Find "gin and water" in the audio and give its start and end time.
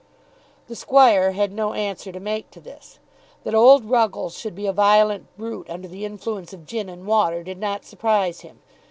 6.65-7.43